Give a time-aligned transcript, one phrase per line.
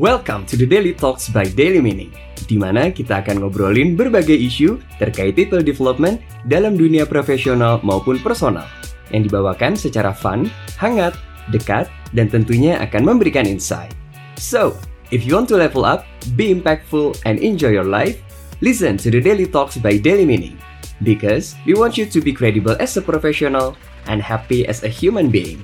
[0.00, 2.16] Welcome to the Daily Talks by Daily Meaning,
[2.48, 6.16] di mana kita akan ngobrolin berbagai isu terkait people development
[6.48, 8.64] dalam dunia profesional maupun personal,
[9.12, 10.48] yang dibawakan secara fun,
[10.80, 11.12] hangat,
[11.52, 13.92] dekat, dan tentunya akan memberikan insight.
[14.40, 14.80] So,
[15.12, 16.08] if you want to level up,
[16.40, 18.16] be impactful, and enjoy your life,
[18.64, 20.56] listen to the Daily Talks by Daily Meaning,
[21.04, 23.76] because we want you to be credible as a professional
[24.08, 25.60] and happy as a human being.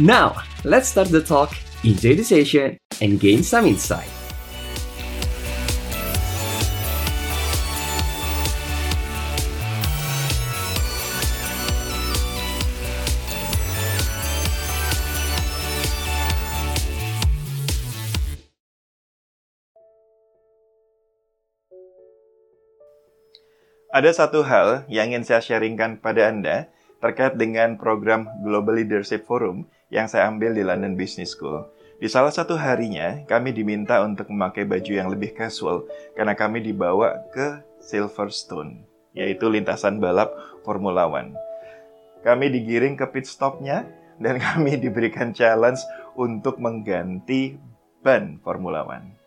[0.00, 1.52] Now, let's start the talk,
[1.84, 4.10] enjoy the session, and gain some insight.
[23.88, 26.70] Ada satu hal yang ingin saya sharingkan pada Anda
[27.02, 31.66] terkait dengan program Global Leadership Forum yang saya ambil di London Business School.
[31.98, 35.82] Di salah satu harinya, kami diminta untuk memakai baju yang lebih casual
[36.14, 38.86] karena kami dibawa ke Silverstone,
[39.18, 40.30] yaitu lintasan balap
[40.62, 41.34] Formula One.
[42.22, 43.82] Kami digiring ke pit stopnya
[44.22, 45.82] dan kami diberikan challenge
[46.14, 47.58] untuk mengganti
[47.98, 49.18] ban Formula One.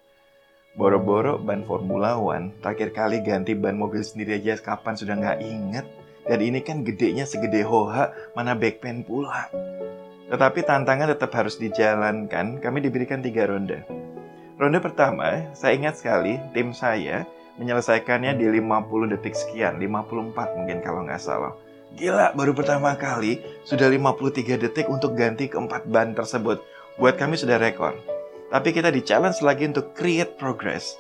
[0.80, 5.84] Boro-boro ban Formula One, terakhir kali ganti ban mobil sendiri aja kapan sudah nggak inget.
[6.24, 9.52] Dan ini kan gedenya segede hoha, mana backpain pula.
[10.32, 13.84] Tetapi tantangan tetap harus dijalankan, kami diberikan tiga ronde.
[14.56, 17.28] Ronde pertama, saya ingat sekali, tim saya
[17.60, 21.52] menyelesaikannya di 50 detik sekian, 54 mungkin kalau nggak salah.
[22.00, 26.64] Gila, baru pertama kali sudah 53 detik untuk ganti keempat ban tersebut.
[26.96, 28.00] Buat kami sudah rekor.
[28.48, 30.96] Tapi kita di challenge lagi untuk create progress.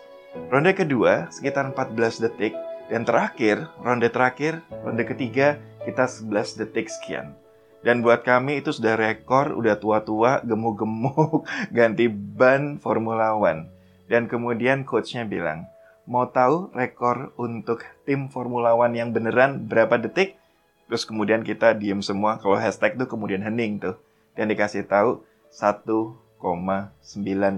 [0.51, 2.51] Ronde kedua sekitar 14 detik.
[2.91, 5.55] Dan terakhir, ronde terakhir, ronde ketiga,
[5.87, 7.40] kita 11 detik sekian.
[7.81, 13.73] Dan buat kami itu sudah rekor, udah tua-tua, gemuk-gemuk, ganti ban Formula One.
[14.05, 15.65] Dan kemudian coachnya bilang,
[16.05, 20.37] mau tahu rekor untuk tim Formula One yang beneran berapa detik?
[20.85, 23.97] Terus kemudian kita diem semua, kalau hashtag tuh kemudian hening tuh.
[24.37, 26.05] Dan dikasih tahu 1,9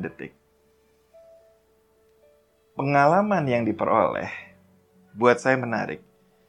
[0.07, 0.31] detik.
[2.73, 4.31] Pengalaman yang diperoleh
[5.13, 6.01] buat saya menarik.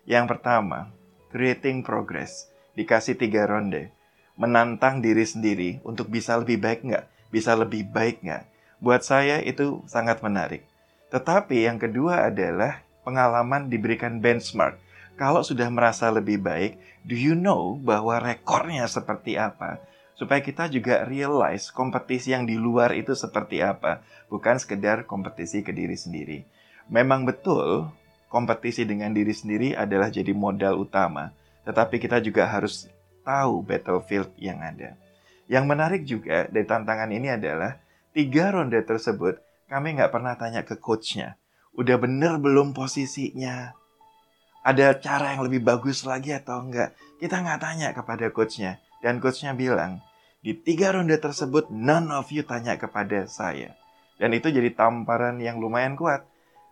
[0.09, 0.89] Yang pertama,
[1.29, 3.91] creating progress dikasih tiga ronde.
[4.35, 7.05] Menantang diri sendiri untuk bisa lebih baik nggak?
[7.31, 8.45] Bisa lebih baik nggak?
[8.83, 10.67] Buat saya itu sangat menarik.
[11.15, 14.83] Tetapi yang kedua adalah pengalaman diberikan benchmark.
[15.15, 16.75] Kalau sudah merasa lebih baik,
[17.07, 19.79] do you know bahwa rekornya seperti apa?
[20.19, 24.03] Supaya kita juga realize kompetisi yang di luar itu seperti apa.
[24.27, 26.43] Bukan sekedar kompetisi ke diri sendiri.
[26.91, 27.87] Memang betul,
[28.27, 31.31] kompetisi dengan diri sendiri adalah jadi modal utama
[31.65, 32.87] tetapi kita juga harus
[33.25, 34.97] tahu battlefield yang ada.
[35.49, 37.81] Yang menarik juga dari tantangan ini adalah
[38.13, 41.41] tiga ronde tersebut kami nggak pernah tanya ke coachnya.
[41.75, 43.75] Udah bener belum posisinya?
[44.65, 46.97] Ada cara yang lebih bagus lagi atau enggak?
[47.21, 48.81] Kita nggak tanya kepada coachnya.
[49.05, 50.01] Dan coachnya bilang,
[50.41, 53.77] di tiga ronde tersebut none of you tanya kepada saya.
[54.17, 56.25] Dan itu jadi tamparan yang lumayan kuat.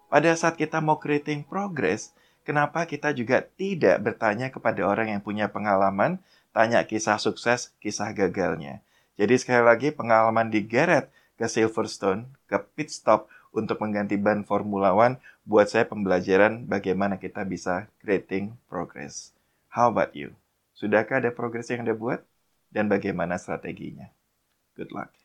[0.08, 5.50] Pada saat kita mau creating progress, kenapa kita juga tidak bertanya kepada orang yang punya
[5.50, 8.84] pengalaman, tanya kisah sukses, kisah gagalnya.
[9.16, 11.08] Jadi sekali lagi pengalaman di Garrett
[11.38, 17.42] ke Silverstone, ke pit stop untuk mengganti ban Formula One, buat saya pembelajaran bagaimana kita
[17.42, 19.34] bisa creating progress.
[19.72, 20.36] How about you?
[20.76, 22.24] Sudahkah ada progress yang Anda buat?
[22.72, 24.08] Dan bagaimana strateginya?
[24.72, 25.21] Good luck.